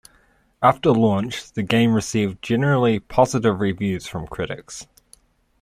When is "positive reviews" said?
2.97-4.07